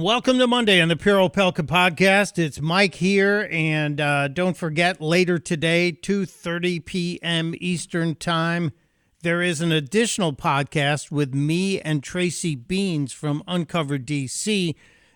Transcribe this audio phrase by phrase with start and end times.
[0.00, 2.38] Welcome to Monday on the Pure Opelka podcast.
[2.38, 7.54] It's Mike here, and uh, don't forget later today, two thirty p.m.
[7.60, 8.72] Eastern Time,
[9.22, 14.74] there is an additional podcast with me and Tracy Beanz from Uncover DC.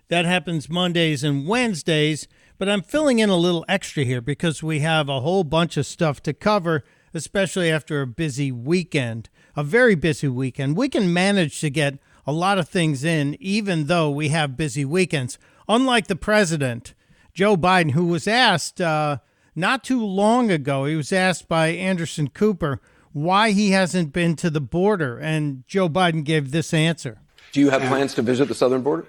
[0.09, 2.27] That happens Mondays and Wednesdays,
[2.59, 5.87] but I'm filling in a little extra here because we have a whole bunch of
[5.87, 10.77] stuff to cover, especially after a busy weekend, a very busy weekend.
[10.77, 11.97] We can manage to get
[12.27, 15.37] a lot of things in, even though we have busy weekends.
[15.67, 16.93] Unlike the president,
[17.33, 19.17] Joe Biden, who was asked uh,
[19.55, 22.81] not too long ago, he was asked by Anderson Cooper
[23.13, 25.17] why he hasn't been to the border.
[25.17, 27.19] And Joe Biden gave this answer
[27.51, 29.05] Do you have plans to visit the southern border?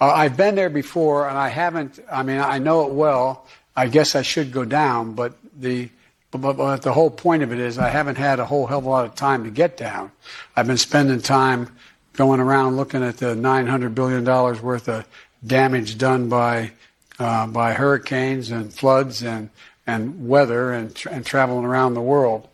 [0.00, 1.98] Uh, I've been there before, and I haven't.
[2.10, 3.46] I mean, I know it well.
[3.74, 5.88] I guess I should go down, but the
[6.30, 8.84] but, but the whole point of it is I haven't had a whole hell of
[8.84, 10.12] a lot of time to get down.
[10.54, 11.74] I've been spending time
[12.16, 15.06] going around looking at the 900 billion dollars worth of
[15.46, 16.72] damage done by
[17.18, 19.50] uh, by hurricanes and floods and
[19.86, 22.48] and weather and tra- and traveling around the world.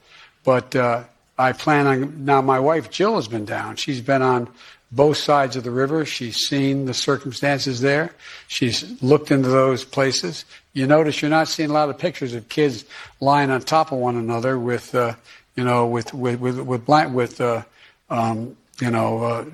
[0.45, 1.05] But uh,
[1.39, 2.43] I plan on now.
[2.43, 3.77] My wife Jill has been down.
[3.77, 4.49] She's been on
[4.91, 6.05] both sides of the river.
[6.05, 8.13] She's seen the circumstances there.
[8.49, 10.45] She's looked into those places.
[10.75, 12.85] You notice you're not seeing a lot of pictures of kids
[13.21, 15.15] lying on top of one another with, uh,
[15.57, 17.63] you know, with with with with, blank, with uh,
[18.11, 19.45] um, you know, uh,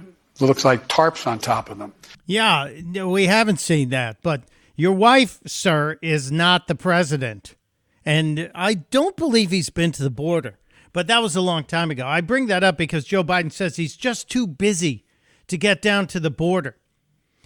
[0.41, 1.93] looks like tarps on top of them.
[2.25, 2.71] Yeah,
[3.05, 4.43] we haven't seen that, but
[4.75, 7.55] your wife, sir, is not the president.
[8.07, 10.59] And I don't believe he's been to the border,
[10.95, 12.07] but that was a long time ago.
[12.07, 15.05] I bring that up because Joe Biden says he's just too busy
[15.49, 16.77] to get down to the border.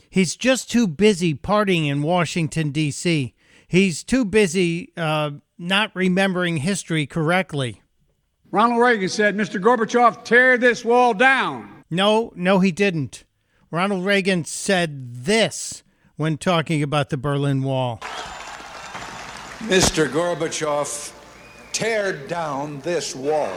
[0.08, 3.34] He's just too busy partying in Washington, D.C.
[3.66, 7.82] He's too busy uh, not remembering history correctly.
[8.50, 9.58] Ronald Reagan said, Mr.
[9.58, 11.71] Gorbachev, tear this wall down.
[11.92, 13.24] No, no, he didn't.
[13.70, 15.82] Ronald Reagan said this
[16.16, 17.98] when talking about the Berlin Wall.
[19.58, 20.08] Mr.
[20.08, 21.12] Gorbachev,
[21.72, 23.54] tear down this wall.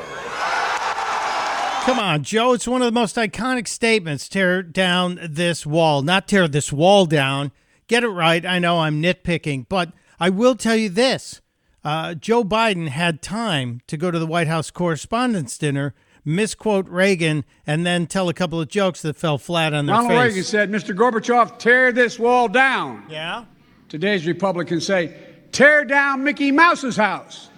[1.85, 2.51] Come on, Joe.
[2.51, 4.27] It's one of the most iconic statements.
[4.27, 6.01] Tear down this wall.
[6.01, 7.53] Not tear this wall down.
[7.87, 8.45] Get it right.
[8.45, 11.39] I know I'm nitpicking, but I will tell you this.
[11.85, 17.45] Uh, Joe Biden had time to go to the White House Correspondents' Dinner, misquote Reagan,
[17.65, 20.23] and then tell a couple of jokes that fell flat on their Ronald face.
[20.23, 20.95] Reagan said, Mr.
[20.95, 23.05] Gorbachev, tear this wall down.
[23.09, 23.45] Yeah?
[23.87, 25.15] Today's Republicans say,
[25.51, 27.49] tear down Mickey Mouse's house.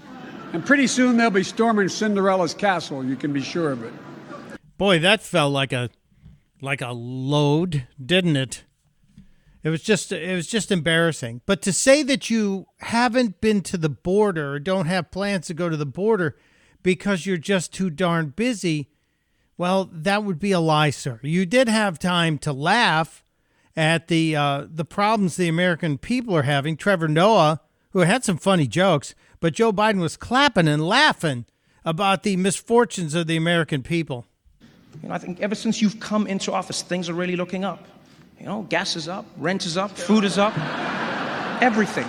[0.54, 3.94] And pretty soon they'll be storming Cinderella's castle, you can be sure of it.
[4.78, 5.90] Boy, that felt like a
[6.62, 8.64] like a load, didn't it?
[9.64, 11.42] It was just it was just embarrassing.
[11.46, 15.54] But to say that you haven't been to the border or don't have plans to
[15.54, 16.38] go to the border
[16.84, 18.90] because you're just too darn busy,
[19.58, 21.20] well, that would be a lie, sir.
[21.24, 23.24] You did have time to laugh
[23.76, 26.78] at the uh, the problems the American people are having.
[26.78, 27.62] Trevor Noah,
[27.92, 31.46] who had some funny jokes, but Joe Biden was clapping and laughing
[31.86, 34.26] about the misfortunes of the American people.
[35.02, 37.86] You know, I think ever since you've come into office, things are really looking up.
[38.40, 40.58] You know, gas is up, rent is up, food is up,
[41.62, 42.08] everything.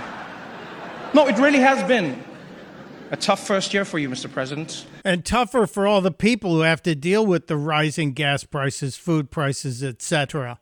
[1.15, 2.23] No, it really has been
[3.11, 4.31] a tough first year for you, Mr.
[4.31, 4.87] President.
[5.05, 8.97] and tougher for all the people who have to deal with the rising gas prices,
[8.97, 10.59] food prices, etc.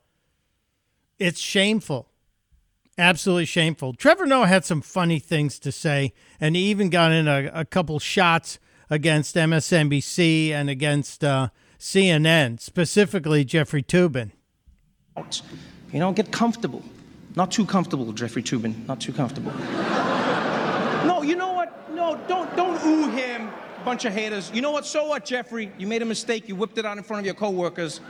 [1.18, 2.08] It's shameful.
[2.98, 3.92] Absolutely shameful.
[3.92, 7.64] Trevor Noah had some funny things to say, and he even got in a, a
[7.64, 8.58] couple shots
[8.88, 11.48] against MSNBC and against uh,
[11.78, 14.30] CNN, specifically Jeffrey Toobin.
[15.16, 15.42] Out.
[15.92, 16.82] You know, get comfortable.
[17.34, 18.86] Not too comfortable, Jeffrey Toobin.
[18.86, 19.52] Not too comfortable.
[21.06, 21.45] no, you know what?
[22.06, 23.50] No, don't don't ooh him,
[23.84, 24.52] bunch of haters.
[24.54, 24.86] You know what?
[24.86, 25.72] So what, Jeffrey?
[25.76, 26.48] You made a mistake.
[26.48, 28.00] You whipped it out in front of your coworkers.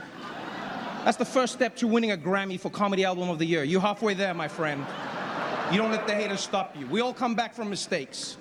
[1.03, 3.63] That's the first step to winning a Grammy for Comedy Album of the Year.
[3.63, 4.85] You're halfway there, my friend.
[5.71, 6.85] You don't let the haters stop you.
[6.85, 8.37] We all come back from mistakes.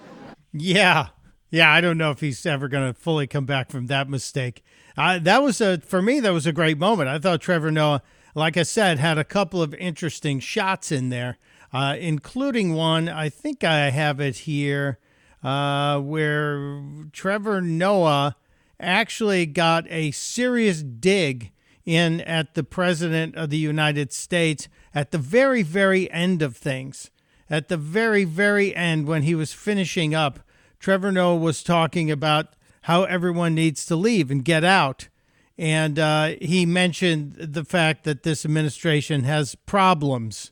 [0.53, 1.09] Yeah.
[1.49, 4.63] Yeah, I don't know if he's ever going to fully come back from that mistake.
[4.95, 7.09] Uh, that was a for me that was a great moment.
[7.09, 8.03] I thought Trevor Noah,
[8.35, 11.39] like I said, had a couple of interesting shots in there,
[11.73, 13.09] uh, including one.
[13.09, 14.99] I think I have it here,
[15.47, 16.83] uh, where
[17.13, 18.35] Trevor Noah
[18.81, 21.53] actually got a serious dig
[21.85, 27.13] in at the president of the United States at the very, very end of things.
[27.49, 30.41] At the very, very end, when he was finishing up,
[30.81, 35.09] Trevor Noah was talking about how everyone needs to leave and get out.
[35.57, 40.51] And uh, he mentioned the fact that this administration has problems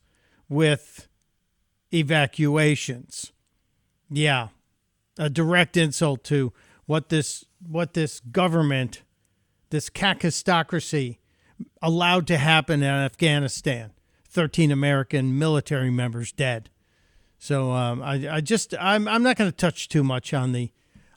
[0.48, 1.08] with
[1.92, 3.32] evacuations.
[4.08, 4.48] Yeah,
[5.18, 6.52] a direct insult to
[6.86, 9.02] what this what this government,
[9.70, 11.18] this kakistocracy,
[11.80, 13.92] allowed to happen in Afghanistan.
[14.28, 16.68] 13 American military members dead.
[17.38, 20.72] So um, I, I just I'm I'm not going to touch too much on the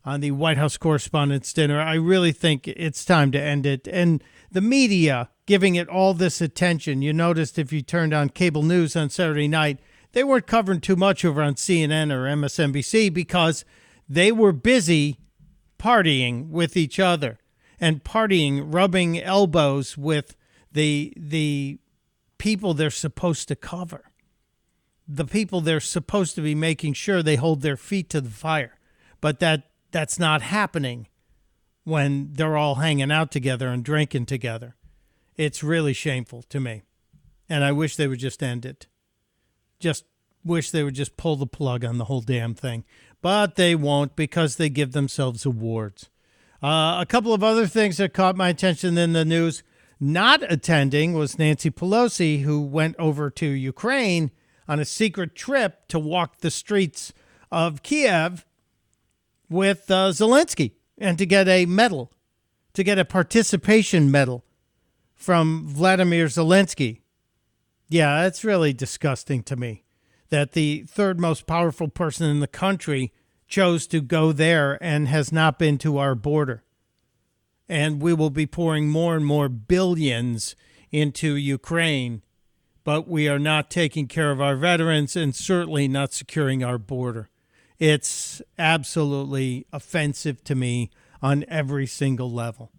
[0.06, 1.82] on the White House Correspondents' Dinner.
[1.82, 3.88] I really think it's time to end it.
[3.90, 7.02] And the media giving it all this attention.
[7.02, 9.80] You noticed if you turned on cable news on Saturday night,
[10.12, 13.66] they weren't covering too much over on CNN or MSNBC because
[14.09, 15.19] they were busy
[15.80, 17.39] partying with each other
[17.80, 20.36] and partying, rubbing elbows with
[20.71, 21.80] the the
[22.38, 24.12] people they're supposed to cover.
[25.07, 28.77] The people they're supposed to be making sure they hold their feet to the fire.
[29.21, 31.07] But that that's not happening
[31.83, 34.75] when they're all hanging out together and drinking together.
[35.38, 36.83] It's really shameful to me.
[37.48, 38.88] And I wish they would just end it.
[39.80, 40.04] Just
[40.48, 42.86] wish they would just pull the plug on the whole damn thing.
[43.22, 46.10] But they won't because they give themselves awards.
[46.62, 49.64] Uh, a couple of other things that caught my attention in the news.
[50.00, 54.32] Not attending was Nancy Pelosi, who went over to Ukraine
[54.68, 57.14] on a secret trip to walk the streets
[57.52, 58.46] of Kiev
[59.50, 62.12] with uh, Zelensky and to get a medal,
[62.74, 64.44] to get a participation medal
[65.16, 67.02] from Vladimir Zelensky.
[67.90, 69.84] Yeah, that's really disgusting to me
[70.30, 73.14] that the third most powerful person in the country
[73.48, 76.64] chose to go there and has not been to our border.
[77.70, 80.56] And we will be pouring more and more billions
[80.92, 82.24] into Ukraine,
[82.84, 87.30] but we are not taking care of our veterans and certainly not securing our border.
[87.80, 90.90] It's absolutely offensive to me
[91.22, 92.72] on every single level.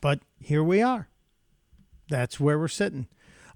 [0.00, 1.08] But here we are.
[2.08, 3.06] That's where we're sitting.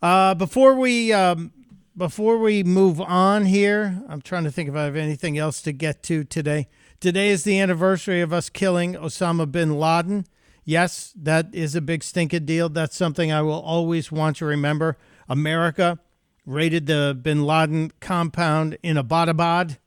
[0.01, 1.53] Uh, before we um,
[1.99, 5.73] before we move on here, I'm trying to think if I have anything else to
[5.73, 6.69] get to today.
[7.00, 10.25] Today is the anniversary of us killing Osama bin Laden.
[10.65, 12.69] Yes, that is a big stinking deal.
[12.69, 14.97] That's something I will always want to remember.
[15.29, 15.99] America
[16.47, 19.79] raided the bin Laden compound in Abbottabad,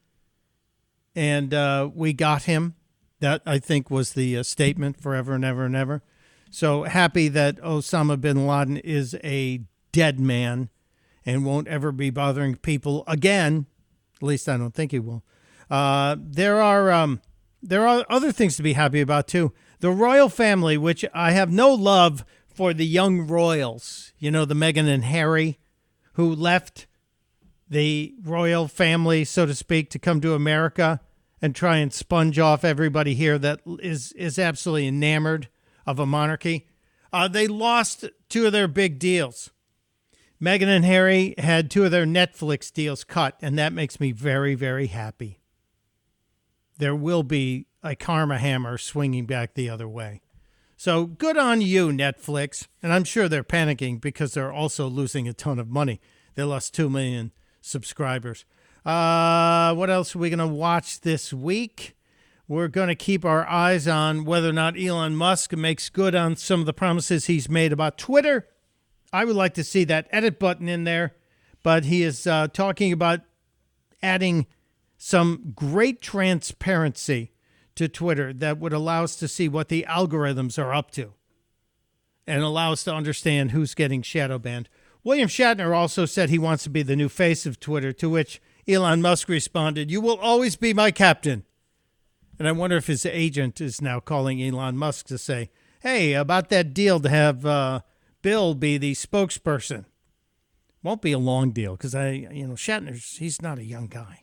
[1.16, 2.76] and uh, we got him.
[3.22, 6.02] That, I think, was the uh, statement forever and ever and ever.
[6.50, 9.62] So happy that Osama bin Laden is a
[9.94, 10.70] dead man
[11.26, 13.66] and won't ever be bothering people again.
[14.18, 15.24] At least I don't think he will.
[15.70, 17.22] Uh, there are um,
[17.62, 19.54] there are other things to be happy about too.
[19.80, 24.54] The royal family, which I have no love for the young royals, you know, the
[24.54, 25.60] Meghan and Harry,
[26.14, 26.88] who left
[27.70, 31.00] the royal family, so to speak, to come to America
[31.42, 35.50] and try and sponge off everybody here that is is absolutely enamored
[35.86, 36.68] of a monarchy.
[37.14, 39.50] Uh, they lost two of their big deals.
[40.42, 44.56] Meghan and Harry had two of their Netflix deals cut, and that makes me very,
[44.56, 45.40] very happy.
[46.80, 50.22] There will be a karma hammer swinging back the other way.
[50.76, 52.68] So good on you, Netflix.
[52.82, 56.02] And I'm sure they're panicking because they're also losing a ton of money.
[56.34, 58.46] They lost 2 million subscribers.
[58.84, 61.96] Uh, what else are we going to watch this week?
[62.48, 66.36] We're going to keep our eyes on whether or not Elon Musk makes good on
[66.36, 68.48] some of the promises he's made about Twitter
[69.14, 71.16] I would like to see that edit button in there,
[71.64, 73.22] but he is uh, talking about
[74.02, 74.48] adding
[74.98, 77.32] some great transparency
[77.76, 81.14] to Twitter that would allow us to see what the algorithms are up to
[82.28, 84.70] and allow us to understand who's getting shadow banned.
[85.04, 88.42] William Shatner also said he wants to be the new face of Twitter, to which
[88.68, 91.44] Elon Musk responded, You will always be my captain.
[92.38, 95.50] And I wonder if his agent is now calling Elon Musk to say,
[95.82, 97.82] Hey, about that deal to have uh,
[98.22, 99.86] Bill be the spokesperson.
[100.84, 104.22] Won't be a long deal because I, you know, Shatner's he's not a young guy.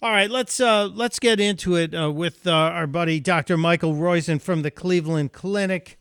[0.00, 3.56] All right, let's uh, let's get into it uh, with uh, our buddy Dr.
[3.56, 5.98] Michael Roizen from the Cleveland Clinic.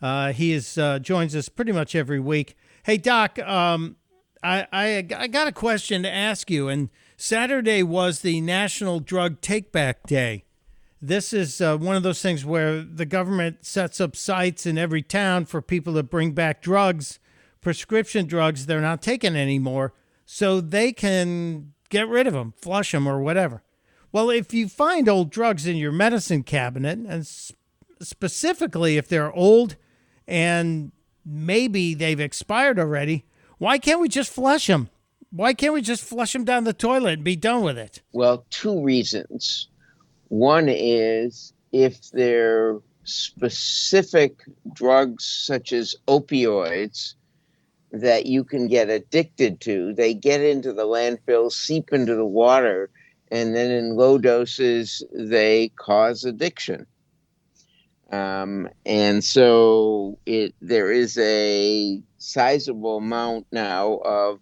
[0.00, 2.56] Uh, he is uh, joins us pretty much every week.
[2.84, 3.96] Hey, Doc, um,
[4.42, 6.68] I, I I got a question to ask you.
[6.68, 10.44] And Saturday was the National Drug Take Back Day
[11.02, 15.02] this is uh, one of those things where the government sets up sites in every
[15.02, 17.18] town for people to bring back drugs,
[17.60, 19.94] prescription drugs they're not taking anymore,
[20.26, 23.62] so they can get rid of them, flush them, or whatever.
[24.12, 27.26] Well, if you find old drugs in your medicine cabinet, and
[28.02, 29.76] specifically if they're old
[30.26, 30.92] and
[31.24, 33.24] maybe they've expired already,
[33.58, 34.90] why can't we just flush them?
[35.30, 38.02] Why can't we just flush them down the toilet and be done with it?
[38.12, 39.68] Well, two reasons.
[40.30, 47.14] One is if they're specific drugs such as opioids
[47.90, 52.90] that you can get addicted to, they get into the landfill, seep into the water,
[53.32, 56.86] and then in low doses, they cause addiction.
[58.12, 64.38] Um, and so it there is a sizable amount now of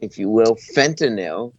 [0.00, 1.52] if you will, fentanyl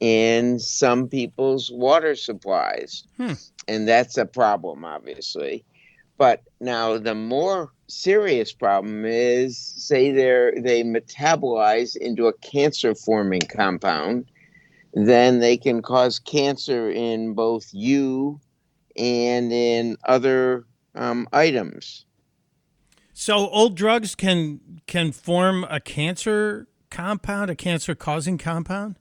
[0.00, 3.04] in some people's water supplies.
[3.16, 3.34] Hmm.
[3.68, 5.64] And that's a problem, obviously.
[6.16, 13.40] But now the more serious problem is say they're they metabolize into a cancer forming
[13.40, 14.26] compound,
[14.92, 18.40] then they can cause cancer in both you
[18.96, 22.04] and in other um, items.
[23.12, 28.96] So old drugs can can form a cancer compound, a cancer causing compound?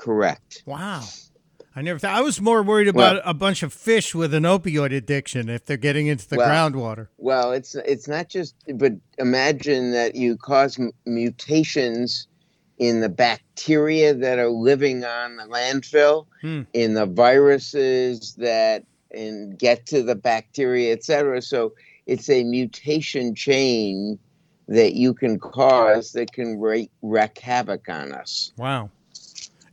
[0.00, 0.62] Correct.
[0.64, 1.02] Wow.
[1.76, 4.44] I never thought I was more worried about Well- a bunch of fish with an
[4.44, 7.08] opioid addiction if they're getting into the Well- groundwater.
[7.18, 12.26] Well, it's it's not just, but imagine that you cause m- mutations
[12.78, 16.62] in the bacteria that are living on the landfill, Hmm.
[16.72, 21.42] in the viruses that and get to the bacteria, et cetera.
[21.42, 21.74] So
[22.06, 24.18] it's a mutation chain
[24.68, 28.52] that you can cause that can wreak, wreak havoc on us.
[28.56, 28.88] Wow.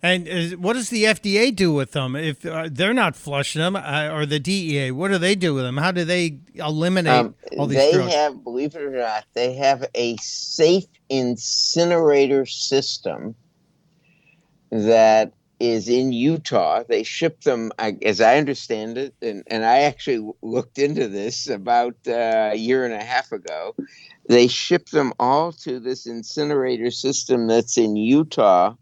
[0.03, 3.75] And is, what does the FDA do with them if uh, they're not flushing them,
[3.75, 4.91] uh, or the DEA?
[4.91, 5.77] What do they do with them?
[5.77, 8.13] How do they eliminate Um, all these they drugs?
[8.13, 13.35] have, believe it or not, they have a safe incinerator system
[14.71, 16.83] that is in Utah.
[16.87, 21.47] They ship them, I- as I understand it, and, and I actually looked into this
[21.47, 23.75] about uh, a year and a half ago.
[24.29, 28.75] They ship them all to this incinerator system that's in Utah,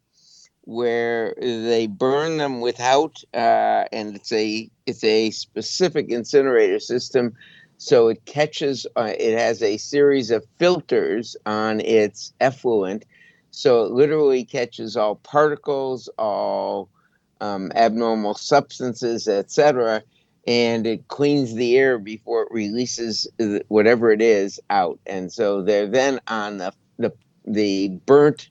[0.65, 7.33] where they burn them without, uh, and it's a it's a specific incinerator system
[7.77, 13.05] so it catches uh, it has a series of filters on its effluent
[13.51, 16.89] so it literally catches all particles all
[17.41, 20.01] um, abnormal substances etc
[20.47, 23.27] and it cleans the air before it releases
[23.67, 27.11] whatever it is out and so they're then on the the,
[27.45, 28.49] the burnt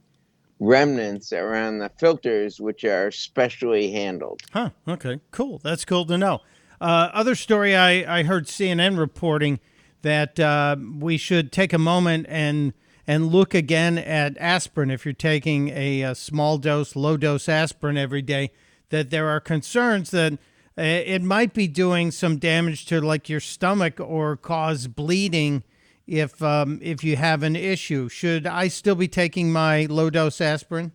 [0.64, 4.70] remnants around the filters which are specially handled Huh.
[4.86, 5.20] Okay.
[5.30, 5.60] Cool.
[5.62, 6.40] That's cool to know.
[6.80, 9.60] Uh, other story I, I heard CNN reporting
[10.02, 12.72] that uh, we should take a moment and
[13.06, 17.98] and look again at aspirin if you're taking a, a small dose, low dose aspirin
[17.98, 18.50] every day.
[18.90, 20.34] That there are concerns that
[20.78, 25.64] uh, it might be doing some damage to like your stomach or cause bleeding
[26.06, 28.08] if um, if you have an issue.
[28.08, 30.92] Should I still be taking my low dose aspirin?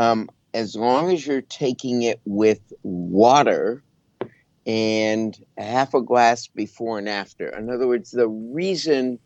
[0.00, 3.82] um, as long as you're taking it with water
[4.66, 7.48] and half a glass before and after.
[7.48, 9.18] In other words, the reason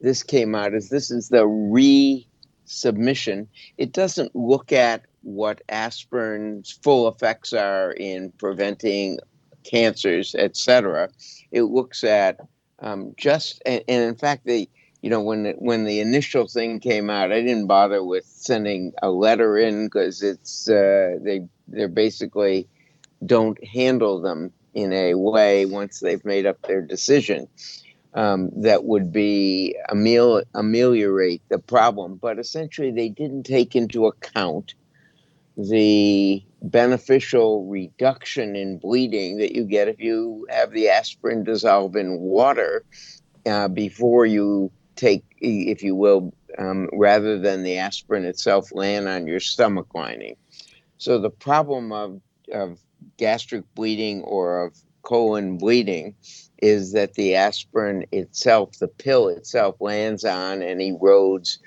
[0.00, 3.46] this came out is this is the resubmission.
[3.76, 9.18] It doesn't look at what aspirin's full effects are in preventing
[9.64, 11.10] cancers, etc.
[11.52, 12.40] It looks at
[12.80, 14.68] um, just and, and in fact the
[15.02, 18.92] you know when the, when the initial thing came out, I didn't bother with sending
[19.02, 22.68] a letter in because it's uh, they they're basically
[23.24, 27.48] don't handle them in a way once they've made up their decision
[28.14, 32.16] um, that would be amel- ameliorate the problem.
[32.16, 34.74] But essentially, they didn't take into account
[35.56, 42.18] the beneficial reduction in bleeding that you get if you have the aspirin dissolve in
[42.20, 42.84] water
[43.46, 49.26] uh, before you take, if you will, um, rather than the aspirin itself land on
[49.26, 50.36] your stomach lining.
[50.98, 52.20] So the problem of,
[52.52, 52.78] of
[53.16, 56.16] gastric bleeding or of colon bleeding
[56.60, 61.58] is that the aspirin itself, the pill itself, lands on and erodes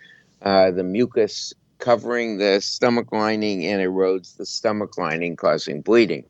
[0.41, 6.23] uh, the mucus covering the stomach lining and erodes the stomach lining, causing bleeding.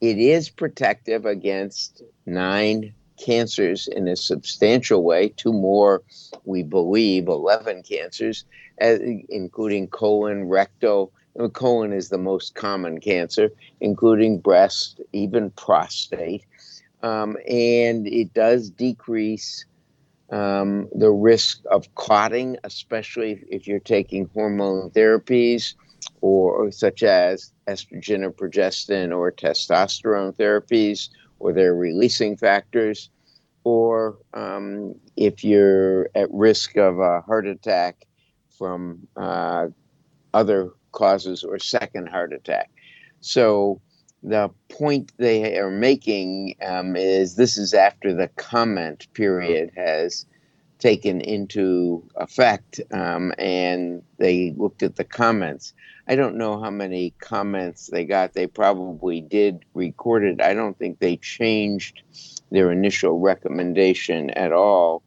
[0.00, 6.02] It is protective against nine cancers in a substantial way, two more,
[6.44, 8.44] we believe, 11 cancers,
[8.80, 8.96] uh,
[9.28, 11.12] including colon, rectal.
[11.38, 13.50] uh, Colon is the most common cancer,
[13.80, 16.44] including breast, even prostate.
[17.02, 19.66] Um, and it does decrease
[20.30, 25.74] um, the risk of clotting, especially if, if you're taking hormone therapies
[26.20, 31.08] or, such as estrogen or progestin or testosterone therapies
[31.38, 33.10] or their releasing factors,
[33.64, 38.06] or um, if you're at risk of a heart attack
[38.56, 39.66] from uh,
[40.32, 42.70] other causes or second heart attack.
[43.20, 43.80] So
[44.22, 50.26] the point they are making um, is this is after the comment period has
[50.78, 55.74] taken into effect um, and they looked at the comments.
[56.08, 58.34] I don't know how many comments they got.
[58.34, 60.40] They probably did record it.
[60.42, 62.02] I don't think they changed
[62.50, 65.02] their initial recommendation at all.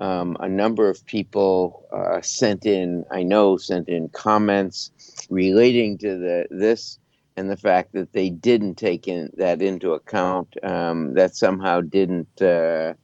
[0.00, 4.90] um, a number of people uh, sent in, I know, sent in comments
[5.30, 6.98] relating to the this
[7.36, 12.40] and the fact that they didn't take in, that into account, um, that somehow didn't
[12.40, 12.94] uh,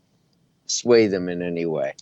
[0.66, 1.94] sway them in any way.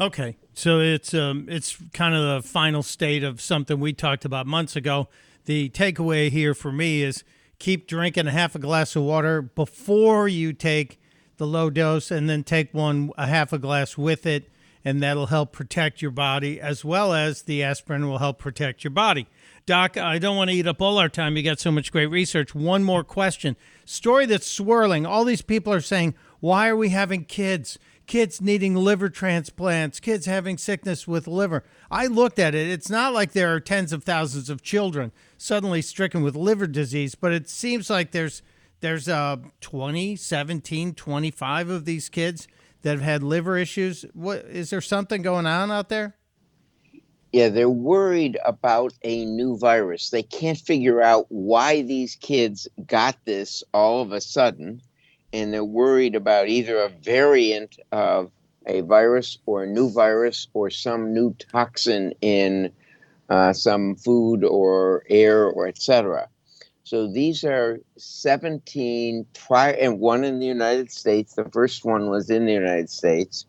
[0.00, 4.46] Okay, so it's um, it's kind of the final state of something we talked about
[4.46, 5.08] months ago.
[5.44, 7.22] The takeaway here for me is
[7.58, 11.00] keep drinking a half a glass of water before you take
[11.36, 14.48] the low dose, and then take one a half a glass with it,
[14.84, 18.92] and that'll help protect your body as well as the aspirin will help protect your
[18.92, 19.28] body.
[19.66, 21.36] Doc, I don't want to eat up all our time.
[21.36, 22.54] You got so much great research.
[22.54, 23.56] One more question.
[23.86, 25.06] Story that's swirling.
[25.06, 27.78] All these people are saying, why are we having kids?
[28.06, 31.64] Kids needing liver transplants, kids having sickness with liver.
[31.90, 32.68] I looked at it.
[32.68, 37.14] It's not like there are tens of thousands of children suddenly stricken with liver disease,
[37.14, 38.42] but it seems like there's
[38.80, 42.46] there's uh 20, 17, 25 of these kids
[42.82, 44.04] that have had liver issues.
[44.12, 46.14] What is there something going on out there?
[47.34, 50.10] Yeah, they're worried about a new virus.
[50.10, 54.80] They can't figure out why these kids got this all of a sudden.
[55.32, 58.30] And they're worried about either a variant of
[58.64, 62.70] a virus or a new virus or some new toxin in
[63.28, 66.28] uh, some food or air or etc.
[66.84, 71.34] So these are 17 prior, and one in the United States.
[71.34, 73.44] The first one was in the United States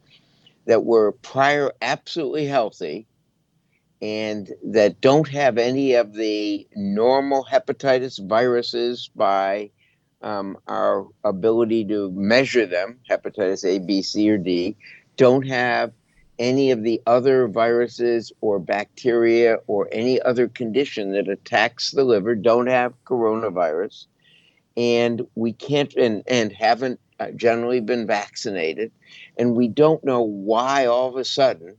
[0.66, 3.06] that were prior absolutely healthy
[4.02, 9.72] and that don't have any of the normal hepatitis viruses by
[10.22, 14.76] um, our ability to measure them, hepatitis A, B, C, or D,
[15.18, 15.94] don't have
[16.38, 22.36] any of the other viruses or bacteria or any other condition that attacks the liver,
[22.36, 24.08] don't have coronavirus,
[24.76, 28.92] and we can't and, and haven't uh, generally been vaccinated,
[29.38, 31.78] and we don't know why all of a sudden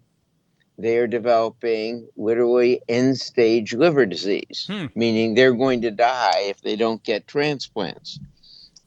[0.78, 4.86] they are developing literally end stage liver disease, hmm.
[4.94, 8.18] meaning they're going to die if they don't get transplants.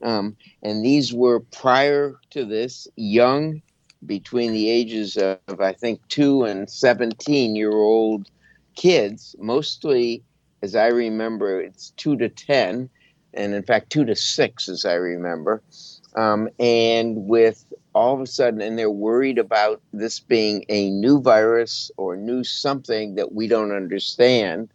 [0.02, 3.62] Um, and these were prior to this young,
[4.06, 8.30] between the ages of, I think, two and 17 year old
[8.75, 10.23] kids, mostly,
[10.62, 12.89] as I remember, it's two to 10,
[13.34, 15.62] and in fact, two to six, as I remember.
[16.15, 21.21] Um, and with all of a sudden, and they're worried about this being a new
[21.21, 24.69] virus or new something that we don't understand.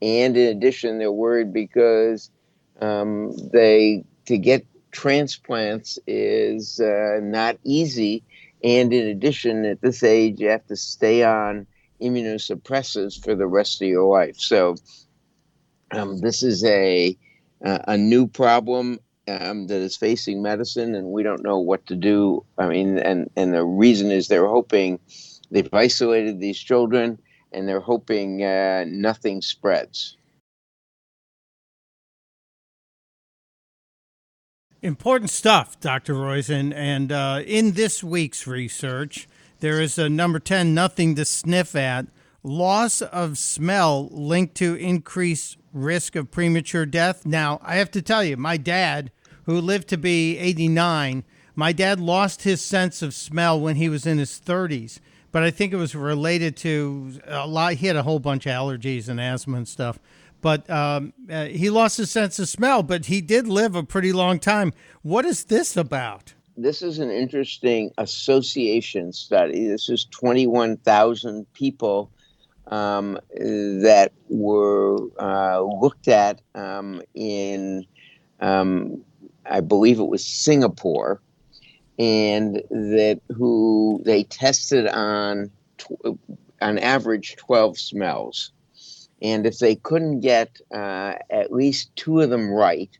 [0.00, 2.30] And in addition, they're worried because
[2.80, 8.22] um, they to get transplants is uh, not easy.
[8.62, 11.66] And in addition, at this age, you have to stay on
[12.00, 14.36] immunosuppressants for the rest of your life.
[14.38, 14.76] So
[15.92, 17.16] um, this is a
[17.64, 21.96] uh, a new problem um, that is facing medicine, and we don't know what to
[21.96, 22.44] do.
[22.58, 24.98] I mean, and and the reason is they're hoping
[25.50, 27.18] they've isolated these children,
[27.52, 30.16] and they're hoping uh, nothing spreads.
[34.84, 36.12] Important stuff, Dr.
[36.12, 36.74] Roizen.
[36.74, 39.26] And uh, in this week's research,
[39.60, 42.04] there is a number 10, nothing to sniff at.
[42.42, 47.24] Loss of smell linked to increased risk of premature death.
[47.24, 49.10] Now, I have to tell you, my dad,
[49.46, 54.06] who lived to be 89, my dad lost his sense of smell when he was
[54.06, 54.98] in his 30s.
[55.32, 57.74] But I think it was related to a lot.
[57.74, 59.98] He had a whole bunch of allergies and asthma and stuff
[60.44, 62.82] but um, uh, he lost his sense of smell.
[62.82, 64.74] But he did live a pretty long time.
[65.00, 66.34] What is this about?
[66.54, 69.66] This is an interesting association study.
[69.66, 72.10] This is 21,000 people
[72.66, 77.86] um, that were uh, looked at um, in,
[78.40, 79.02] um,
[79.48, 81.20] I believe it was Singapore,
[81.98, 86.18] and that who they tested on, tw-
[86.60, 88.52] on average, 12 smells.
[89.22, 92.90] And if they couldn't get uh, at least two of them right,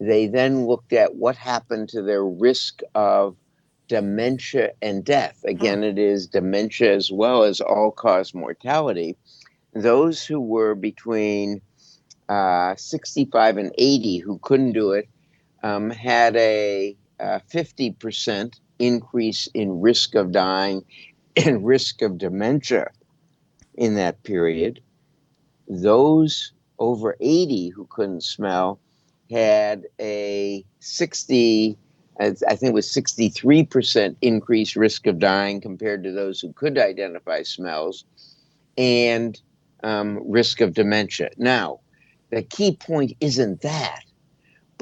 [0.00, 3.36] they then looked at what happened to their risk of
[3.88, 5.44] dementia and death.
[5.44, 9.16] Again, it is dementia as well as all cause mortality.
[9.74, 11.60] Those who were between
[12.28, 15.08] uh, 65 and 80 who couldn't do it
[15.64, 20.84] um, had a, a 50% increase in risk of dying
[21.36, 22.90] and risk of dementia
[23.74, 24.80] in that period
[25.68, 28.78] those over 80 who couldn't smell
[29.30, 31.78] had a 60
[32.20, 37.42] I think it was 63% increased risk of dying compared to those who could identify
[37.42, 38.04] smells
[38.78, 39.40] and
[39.82, 41.30] um, risk of dementia.
[41.38, 41.80] Now,
[42.30, 44.03] the key point isn't that,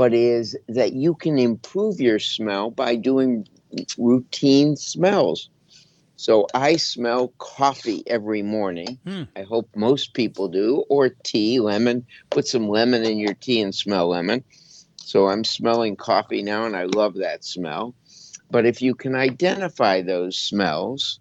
[0.03, 3.47] but is that you can improve your smell by doing
[3.97, 5.49] routine smells.
[6.17, 8.99] So I smell coffee every morning.
[9.07, 9.23] Hmm.
[9.37, 12.05] I hope most people do, or tea, lemon.
[12.31, 14.43] Put some lemon in your tea and smell lemon.
[14.97, 17.95] So I'm smelling coffee now, and I love that smell.
[18.51, 21.21] But if you can identify those smells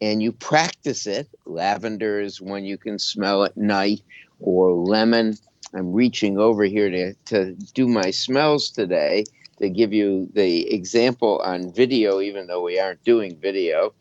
[0.00, 4.02] and you practice it, lavender is one you can smell at night,
[4.40, 5.36] or lemon.
[5.74, 9.24] I'm reaching over here to, to do my smells today
[9.60, 13.94] to give you the example on video, even though we aren't doing video.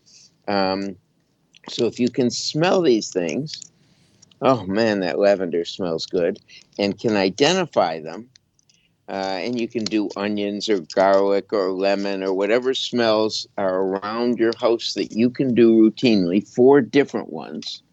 [0.47, 0.95] Um,
[1.69, 3.71] so if you can smell these things,
[4.41, 6.39] oh man, that lavender smells good,
[6.79, 8.29] and can identify them,
[9.07, 14.39] uh, and you can do onions or garlic or lemon or whatever smells are around
[14.39, 17.83] your house that you can do routinely, four different ones.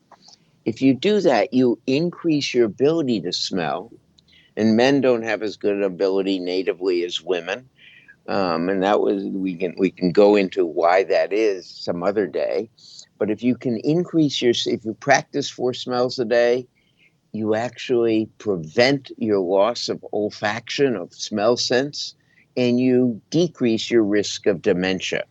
[0.68, 3.90] If you do that, you increase your ability to smell.
[4.54, 7.70] And men don't have as good an ability natively as women.
[8.28, 12.26] Um, and that was we can we can go into why that is some other
[12.26, 12.68] day.
[13.16, 16.66] But if you can increase your if you practice four smells a day,
[17.32, 22.14] you actually prevent your loss of olfaction of smell sense,
[22.58, 25.24] and you decrease your risk of dementia.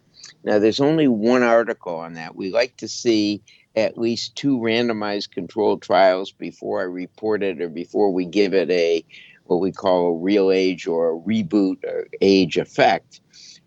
[0.43, 2.36] Now, there's only one article on that.
[2.36, 3.43] We like to see
[3.77, 8.71] at least two randomized controlled trials before I report it or before we give it
[8.71, 9.05] a
[9.45, 13.21] what we call a real age or a reboot or age effect.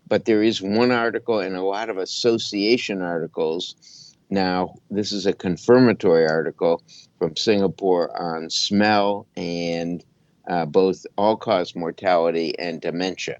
[0.07, 4.13] But there is one article and a lot of association articles.
[4.29, 6.83] Now, this is a confirmatory article
[7.17, 10.03] from Singapore on smell and
[10.49, 13.37] uh, both all cause mortality and dementia.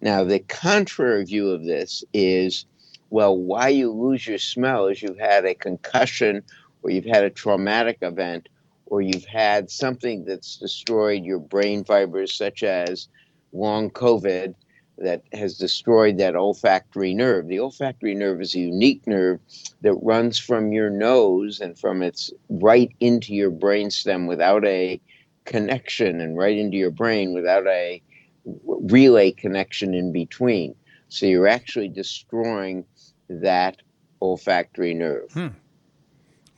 [0.00, 2.66] Now, the contrary view of this is
[3.14, 6.42] well, why you lose your smell is you've had a concussion
[6.82, 8.48] or you've had a traumatic event
[8.86, 13.06] or you've had something that's destroyed your brain fibers, such as
[13.52, 14.56] long COVID,
[14.98, 17.46] that has destroyed that olfactory nerve.
[17.46, 19.38] The olfactory nerve is a unique nerve
[19.82, 25.00] that runs from your nose and from its right into your brainstem without a
[25.44, 28.02] connection and right into your brain without a
[28.44, 30.74] relay connection in between.
[31.10, 32.84] So you're actually destroying
[33.28, 33.76] that
[34.20, 35.52] olfactory nerve.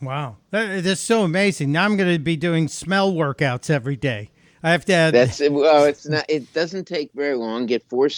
[0.00, 1.72] Wow, that, that's so amazing.
[1.72, 4.30] Now I'm going to be doing smell workouts every day.
[4.62, 5.14] I have to add.
[5.14, 6.24] That's well, it's not.
[6.28, 7.66] It doesn't take very long.
[7.66, 8.08] Get four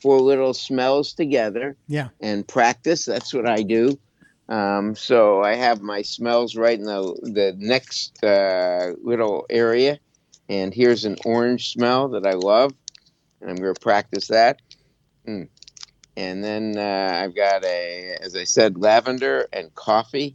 [0.00, 2.08] four little smells together yeah.
[2.20, 3.06] and practice.
[3.06, 3.98] That's what I do.
[4.48, 9.98] Um, so I have my smells right in the the next uh, little area,
[10.48, 12.74] and here's an orange smell that I love,
[13.40, 14.60] and I'm going to practice that.
[15.26, 15.48] Mm.
[16.16, 20.34] And then uh, I've got a, as I said, lavender and coffee.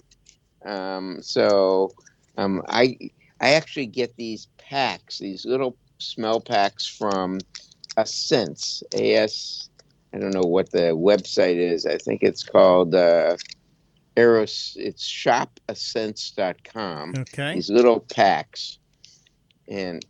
[0.65, 1.93] Um, so
[2.37, 2.97] um, I
[3.39, 7.39] I actually get these packs, these little smell packs from
[7.97, 9.69] Ascents, A S.
[10.13, 11.85] I don't know what the website is.
[11.85, 13.37] I think it's called uh,
[14.15, 14.75] Eros.
[14.79, 17.13] It's shopassents.com.
[17.19, 17.53] Okay.
[17.53, 18.79] These little packs,
[19.67, 20.03] and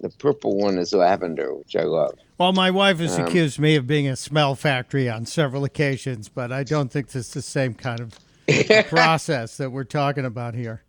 [0.00, 2.14] the purple one is lavender, which I love.
[2.38, 6.28] Well, my wife has Um, accused me of being a smell factory on several occasions,
[6.28, 8.14] but I don't think this is the same kind of
[8.88, 10.82] process that we're talking about here.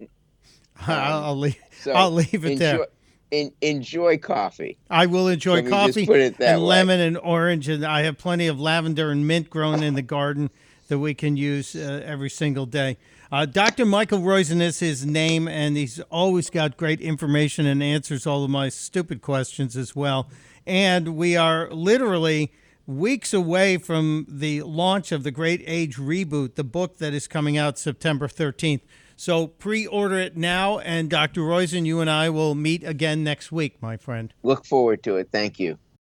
[0.86, 1.56] I'll, I'll leave.
[1.80, 2.86] So I'll leave it enjoy, there.
[3.30, 4.76] En, enjoy coffee.
[4.90, 6.66] I will enjoy Let me just coffee put it that and way.
[6.68, 10.50] lemon and orange, and I have plenty of lavender and mint grown in the garden
[10.88, 12.98] that we can use uh, every single day.
[13.30, 13.86] Uh, Dr.
[13.86, 18.50] Michael Roizen is his name, and he's always got great information and answers all of
[18.50, 20.28] my stupid questions as well.
[20.66, 22.52] And we are literally
[22.86, 27.56] weeks away from the launch of the Great Age Reboot, the book that is coming
[27.56, 28.82] out September 13th.
[29.16, 31.42] So pre-order it now, and Dr.
[31.42, 34.34] Roizen, you and I will meet again next week, my friend.
[34.42, 35.28] Look forward to it.
[35.30, 35.78] Thank you.